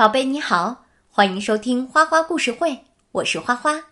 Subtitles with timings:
[0.00, 3.84] 宝贝你好，欢迎收听花花故事会，我是花花。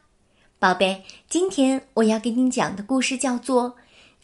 [0.58, 3.72] 宝贝，今天我要给你讲的故事叫做《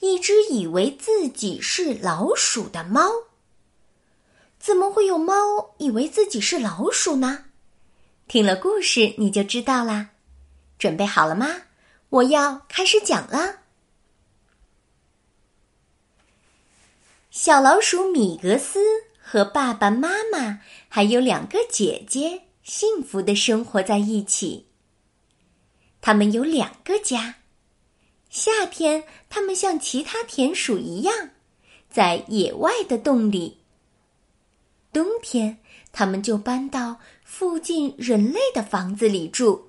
[0.00, 3.02] 一只以为自己是老鼠的猫》。
[4.58, 7.44] 怎么会有猫以为自己是老鼠呢？
[8.26, 10.08] 听了故事你就知道啦。
[10.78, 11.64] 准备好了吗？
[12.08, 13.56] 我要开始讲了。
[17.30, 18.80] 小老鼠米格斯。
[19.34, 24.66] 和爸爸妈妈还有两个姐姐幸福的生活在一起。
[26.00, 27.34] 他们有两个家。
[28.30, 31.30] 夏天，他们像其他田鼠一样，
[31.90, 33.58] 在野外的洞里。
[34.92, 35.58] 冬天，
[35.90, 39.66] 他们就搬到附近人类的房子里住。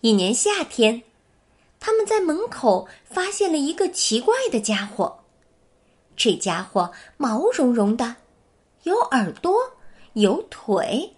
[0.00, 1.02] 一年夏天，
[1.80, 5.24] 他们在门口发现了一个奇怪的家伙。
[6.16, 8.16] 这家伙毛茸茸的，
[8.84, 9.54] 有耳朵，
[10.14, 11.14] 有腿，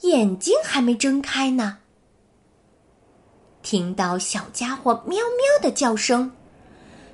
[0.00, 1.78] 眼睛还没睁开呢。
[3.62, 6.30] 听到小家伙喵喵的叫声，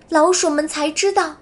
[0.08, 1.36] 老鼠们才知道，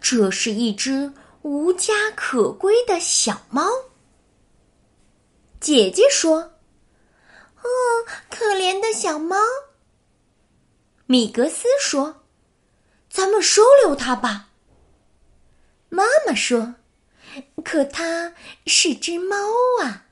[0.00, 3.62] 这是一只无家可归的小猫。
[5.60, 6.40] 姐姐说
[7.62, 7.68] ：“哦，
[8.30, 9.36] 可怜的小猫。”
[11.06, 12.22] 米格斯说
[13.10, 14.48] ：“咱们收留它吧。”
[15.90, 16.76] 妈妈说
[17.62, 18.34] ：“可它
[18.66, 19.36] 是只猫
[19.82, 20.06] 啊。”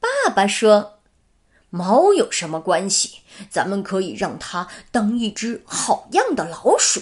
[0.00, 1.00] 爸爸说
[1.70, 3.20] ：“猫有什么关系？
[3.48, 7.00] 咱们可以让它当一只好样的老鼠，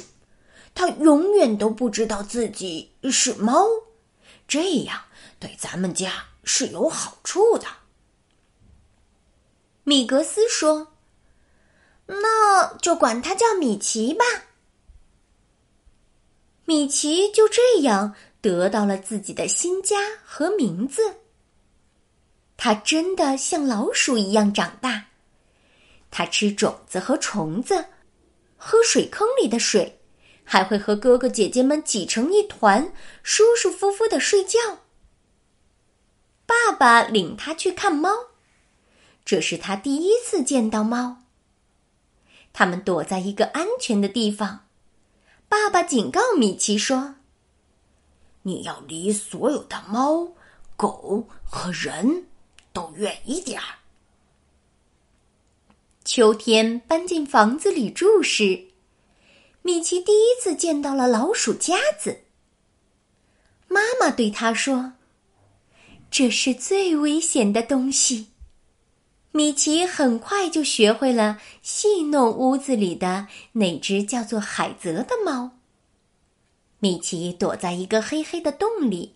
[0.75, 3.67] 它永远都不知道自己是猫，
[4.47, 5.03] 这样
[5.39, 7.67] 对咱们家是有好处的。”
[9.83, 10.93] 米格斯说
[12.07, 14.25] ：“那就管它叫米奇吧。”
[16.71, 21.17] 米奇就这样得到了自己的新家和名字。
[22.57, 25.07] 他真的像老鼠一样长大，
[26.13, 27.87] 他吃种子和虫子，
[28.57, 30.01] 喝水坑里的水，
[30.45, 32.93] 还会和哥哥姐姐们挤成一团，
[33.25, 34.61] 舒舒服服的睡觉。
[36.47, 38.11] 爸爸领他去看猫，
[39.25, 41.17] 这是他第一次见到猫。
[42.53, 44.67] 他们躲在一个安全的地方。
[45.51, 47.17] 爸爸警告米奇说
[48.43, 50.29] ：“你要离所有的猫、
[50.77, 52.27] 狗和人
[52.73, 53.81] 都远一点儿。”
[56.07, 58.69] 秋天搬进房子里住时，
[59.63, 62.21] 米奇第一次见到了老鼠夹子。
[63.67, 64.93] 妈妈对他说
[66.13, 68.29] ：“这是最危险的东西。”
[69.33, 75.53] 米奇很快就学会了戏弄屋子里的那只叫做海泽的猫。
[76.81, 79.15] 米奇躲在一个黑黑的洞里，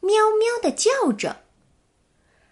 [0.00, 1.44] 喵喵的叫着。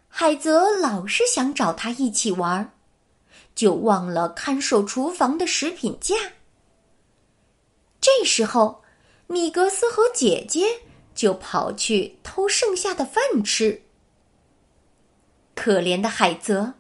[0.09, 2.73] 海泽老是想找他一起玩，
[3.55, 6.17] 就忘了看守厨房的食品架。
[8.01, 8.83] 这时候，
[9.29, 10.81] 米格斯和姐姐
[11.15, 13.83] 就跑去偷剩下的饭吃。
[15.55, 16.75] 可怜的海泽。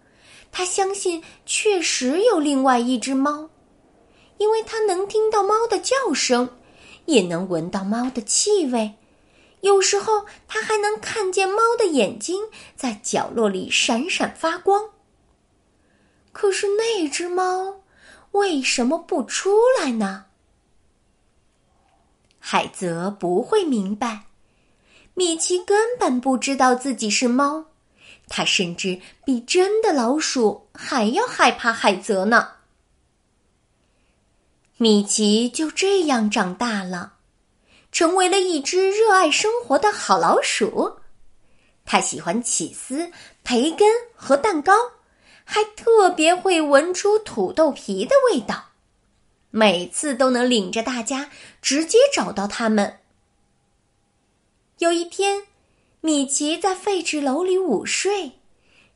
[0.51, 3.51] 他相信确实有另外一只猫，
[4.39, 6.49] 因为他能听到猫的叫声，
[7.07, 8.95] 也能闻到猫的气味，
[9.61, 12.43] 有时候他还能看见猫的眼睛
[12.75, 14.91] 在角落里闪闪发光。
[16.33, 17.83] 可是那只猫
[18.33, 20.27] 为什么不出来呢？
[22.39, 24.25] 海泽不会明白，
[25.15, 27.68] 米奇根本不知道自己是猫。
[28.28, 32.53] 他甚至比真的老鼠还要害怕海泽呢。
[34.77, 37.15] 米奇就这样长大了，
[37.91, 41.00] 成为了一只热爱生活的好老鼠。
[41.84, 43.11] 他喜欢起司、
[43.43, 44.72] 培根和蛋糕，
[45.44, 48.67] 还特别会闻出土豆皮的味道，
[49.50, 51.31] 每次都能领着大家
[51.62, 52.99] 直接找到他们。
[54.78, 55.44] 有一天。
[56.00, 58.39] 米奇在废纸楼里午睡，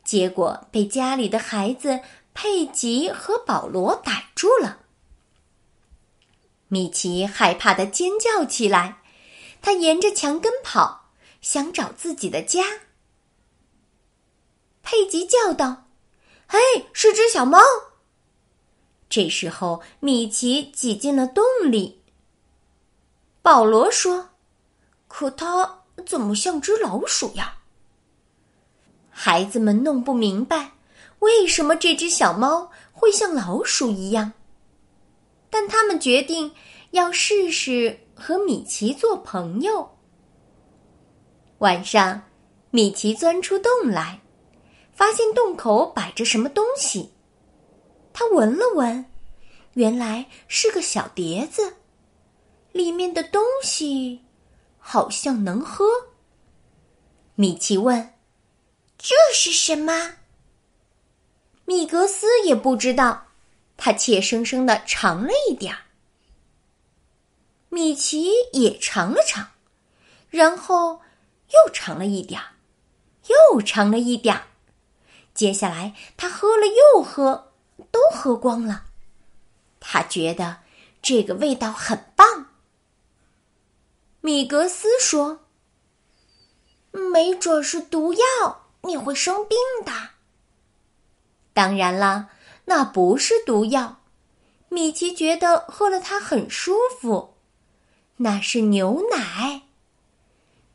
[0.04, 2.00] 结果被家里的孩子
[2.32, 4.78] 佩吉和保罗逮住了。
[6.68, 9.02] 米奇害怕的尖叫起来，
[9.60, 11.10] 他沿着墙根跑，
[11.40, 12.62] 想找自己的家。
[14.84, 15.88] 佩吉叫道
[16.46, 16.58] ：“嘿，
[16.92, 17.58] 是只小猫！”
[19.10, 22.00] 这时候，米奇挤进了洞里。
[23.42, 24.30] 保罗说
[25.08, 27.58] ：“可他……”怎么像只老鼠呀？
[29.10, 30.72] 孩子们弄不明白，
[31.18, 34.32] 为什么这只小猫会像老鼠一样。
[35.50, 36.50] 但他们决定
[36.92, 39.98] 要试试和米奇做朋友。
[41.58, 42.22] 晚上，
[42.70, 44.20] 米奇钻出洞来，
[44.92, 47.12] 发现洞口摆着什么东西。
[48.14, 49.04] 他闻了闻，
[49.74, 51.76] 原来是个小碟子，
[52.72, 54.24] 里面的东西
[54.82, 55.84] 好像能喝。
[57.36, 58.14] 米奇问
[58.98, 60.16] ：“这是什么？”
[61.64, 63.28] 米格斯也不知道，
[63.76, 65.78] 他怯生生的尝了一点儿。
[67.70, 69.48] 米奇也尝了尝，
[70.28, 71.00] 然后
[71.48, 72.48] 又尝了一点儿，
[73.54, 74.42] 又尝了一点儿。
[75.32, 77.52] 接下来他喝了又喝，
[77.90, 78.84] 都喝光了。
[79.80, 80.58] 他觉得
[81.00, 82.51] 这个味道很棒。
[84.24, 85.40] 米格斯说
[87.12, 89.92] ：“没准是毒药，你会生病的。”
[91.52, 92.30] 当然了，
[92.66, 93.98] 那不是毒药。
[94.68, 97.34] 米奇觉得喝了它很舒服，
[98.18, 99.62] 那是牛奶。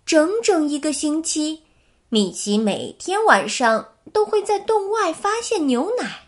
[0.05, 1.63] 整整一个星期，
[2.09, 6.27] 米奇每天晚上都会在洞外发现牛奶，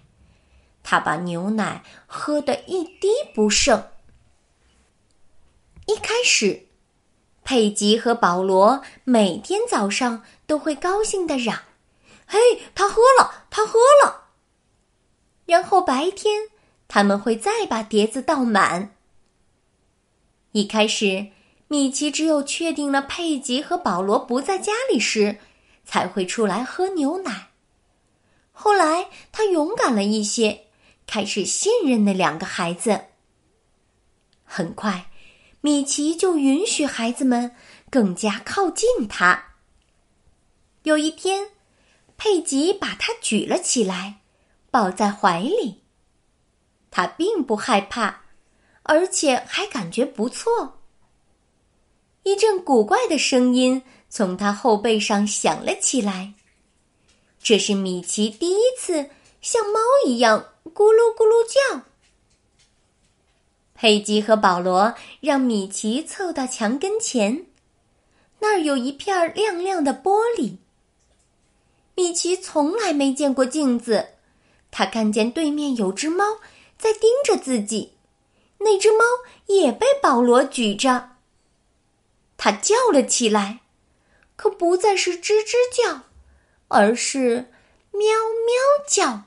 [0.83, 3.89] 他把牛奶喝得一滴不剩。
[5.85, 6.68] 一开始，
[7.49, 11.63] 佩吉和保罗每天早上都会高兴地嚷
[12.27, 12.37] ：“嘿，
[12.75, 14.27] 他喝了，他喝了！”
[15.47, 16.43] 然后白天，
[16.87, 18.95] 他们会再把碟子倒满。
[20.51, 21.29] 一开始，
[21.67, 25.39] 米奇只有确定了佩吉和保罗不在家里时，
[25.83, 27.47] 才会出来喝牛奶。
[28.51, 30.65] 后来，他勇敢了一些，
[31.07, 33.05] 开始信任那两个孩子。
[34.43, 35.08] 很快，
[35.61, 37.55] 米奇就允许孩子们
[37.89, 39.55] 更加靠近他。
[40.83, 41.49] 有一天，
[42.17, 44.15] 佩吉把他举了起来。
[44.71, 45.81] 抱在怀里，
[46.91, 48.21] 他并不害怕，
[48.83, 50.79] 而且还感觉不错。
[52.21, 56.35] 一阵古怪的声音从他后背上响了起来，
[57.41, 59.09] 这是米奇第一次
[59.41, 61.81] 像猫一样咕噜咕噜叫。
[63.81, 67.45] 佩吉和保罗让米奇凑到墙跟前，
[68.39, 70.57] 那儿有一片亮亮的玻璃。
[71.95, 74.09] 米奇从来没见过镜子。
[74.69, 76.25] 他看见对面有只猫
[76.77, 77.93] 在盯着自己，
[78.57, 79.05] 那只猫
[79.45, 81.11] 也被保罗举着。
[82.35, 83.61] 他叫了起来，
[84.35, 86.01] 可不再是吱吱叫，
[86.67, 87.49] 而是
[87.91, 89.23] 喵喵叫。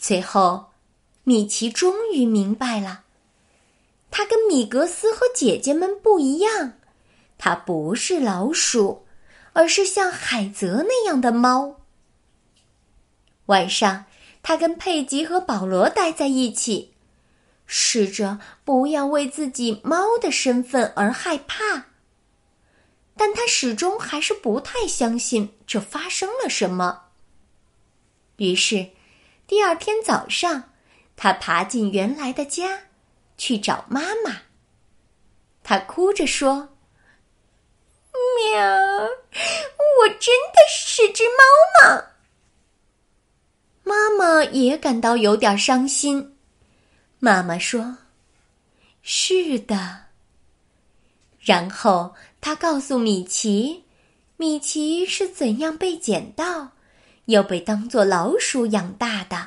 [0.00, 0.71] 最后，
[1.24, 3.04] 米奇终于明白了，
[4.10, 6.72] 他跟米格斯和姐姐们不一样，
[7.38, 9.06] 他不是老鼠，
[9.52, 11.80] 而是像海泽那样的猫。
[13.46, 14.06] 晚上，
[14.42, 16.94] 他跟佩吉和保罗待在一起，
[17.66, 21.86] 试着不要为自己猫的身份而害怕。
[23.16, 27.02] 但他始终还是不太相信这发生了什么。
[28.38, 28.90] 于是，
[29.46, 30.71] 第二天早上，
[31.22, 32.80] 他爬进原来的家，
[33.38, 34.42] 去找妈妈。
[35.62, 36.70] 他哭着说
[38.50, 42.06] ：“喵，我真的是只猫吗？”
[43.86, 46.36] 妈妈也感到有点伤心。
[47.20, 47.98] 妈妈说
[49.00, 50.06] ：“是的。”
[51.38, 53.84] 然后她告诉米奇，
[54.36, 56.72] 米奇是怎样被捡到，
[57.26, 59.41] 又被当做老鼠养大的。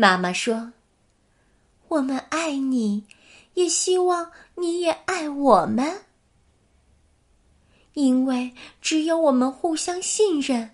[0.00, 0.72] 妈妈说
[1.88, 3.04] ：“我们爱你，
[3.52, 6.04] 也希望你也爱我们，
[7.92, 10.70] 因为只有我们互相信任。”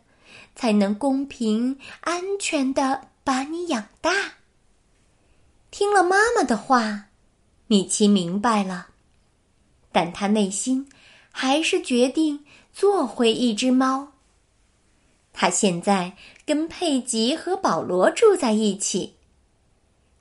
[0.58, 4.36] 才能公平、安全的把你养大。
[5.70, 7.08] 听了妈妈的话，
[7.66, 8.86] 米奇明白了，
[9.92, 10.88] 但他内心
[11.30, 12.42] 还是决定
[12.72, 14.12] 做回一只猫。
[15.34, 16.16] 他现在
[16.46, 19.15] 跟佩吉和保罗住在一起，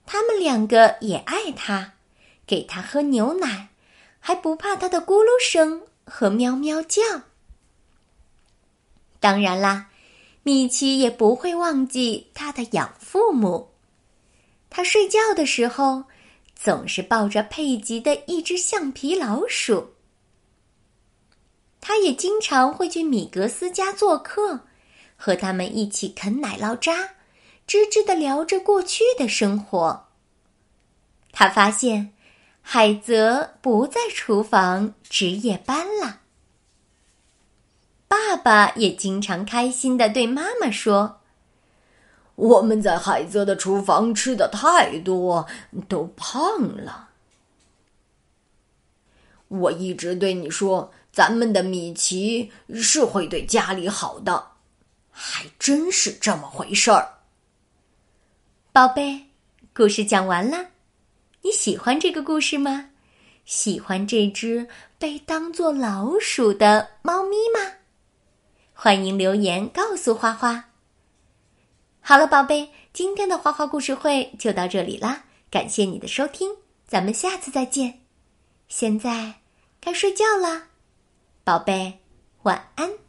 [0.05, 1.93] 他们两个也爱他，
[2.47, 3.69] 给他喝牛奶，
[4.19, 7.01] 还不怕他的咕噜声和喵喵叫。
[9.19, 9.89] 当然啦。
[10.47, 13.71] 米奇也不会忘记他的养父母。
[14.69, 16.03] 他睡觉的时候，
[16.55, 19.95] 总是抱着佩吉的一只橡皮老鼠。
[21.81, 24.67] 他也经常会去米格斯家做客，
[25.15, 27.15] 和他们一起啃奶酪渣，
[27.67, 30.05] 吱吱的聊着过去的生活。
[31.31, 32.13] 他发现，
[32.61, 36.21] 海泽不在厨房值夜班了。
[38.07, 41.21] 爸爸也经常开心的对妈妈说
[42.35, 45.47] ：“我们在海泽的厨房吃的太多，
[45.89, 47.09] 都胖了。”
[49.49, 54.51] 我一直对你说，咱们的米奇是会对家里好的，
[55.11, 57.14] 还真是这么回事儿。
[58.75, 59.27] 宝贝，
[59.73, 60.71] 故事讲完了，
[61.43, 62.89] 你喜欢这个故事吗？
[63.45, 64.67] 喜欢这只
[64.99, 67.71] 被当做老鼠的猫咪吗？
[68.73, 70.71] 欢迎留言告诉花花。
[72.01, 76.51] 好了，宝贝，今天的花花故事会就到这里啦，感谢你的收听，
[76.85, 78.01] 咱们下次再见。
[78.67, 79.35] 现在
[79.79, 80.63] 该睡觉了，
[81.45, 81.99] 宝贝，
[82.43, 83.04] 晚安。